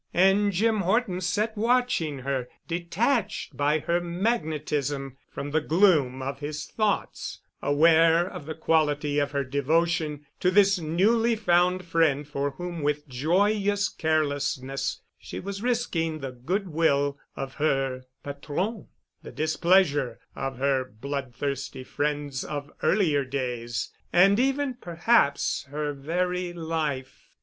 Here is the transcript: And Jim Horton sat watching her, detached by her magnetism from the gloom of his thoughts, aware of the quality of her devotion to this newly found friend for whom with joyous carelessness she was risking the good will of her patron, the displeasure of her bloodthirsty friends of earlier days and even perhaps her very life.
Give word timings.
And 0.15 0.51
Jim 0.51 0.79
Horton 0.79 1.21
sat 1.21 1.55
watching 1.55 2.17
her, 2.25 2.49
detached 2.67 3.55
by 3.55 3.77
her 3.81 4.01
magnetism 4.01 5.15
from 5.29 5.51
the 5.51 5.61
gloom 5.61 6.23
of 6.23 6.39
his 6.39 6.65
thoughts, 6.65 7.41
aware 7.61 8.27
of 8.27 8.47
the 8.47 8.55
quality 8.55 9.19
of 9.19 9.29
her 9.29 9.43
devotion 9.43 10.25
to 10.39 10.49
this 10.49 10.79
newly 10.79 11.35
found 11.35 11.85
friend 11.85 12.27
for 12.27 12.49
whom 12.49 12.81
with 12.81 13.07
joyous 13.07 13.89
carelessness 13.89 15.01
she 15.19 15.39
was 15.39 15.61
risking 15.61 16.17
the 16.17 16.31
good 16.31 16.69
will 16.69 17.19
of 17.35 17.53
her 17.61 18.01
patron, 18.23 18.87
the 19.21 19.31
displeasure 19.31 20.17
of 20.35 20.57
her 20.57 20.83
bloodthirsty 20.83 21.83
friends 21.83 22.43
of 22.43 22.71
earlier 22.81 23.23
days 23.23 23.93
and 24.11 24.39
even 24.39 24.73
perhaps 24.73 25.65
her 25.69 25.93
very 25.93 26.53
life. 26.53 27.35